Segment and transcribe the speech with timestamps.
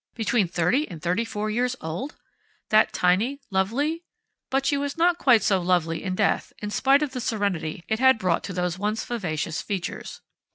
[0.15, 2.15] Between thirty and thirty four years old!
[2.69, 4.01] That tiny, lovely
[4.49, 7.99] But she was not quite so lovely in death, in spite of the serenity it
[7.99, 10.21] had brought to those once vivacious features.